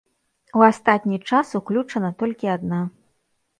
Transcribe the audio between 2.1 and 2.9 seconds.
толькі адна.